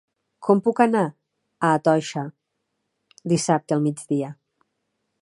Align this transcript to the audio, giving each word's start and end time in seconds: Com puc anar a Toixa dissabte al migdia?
Com 0.45 0.61
puc 0.67 0.79
anar 0.85 1.03
a 1.67 1.71
Toixa 1.89 2.25
dissabte 3.35 3.77
al 3.79 3.89
migdia? 3.89 4.35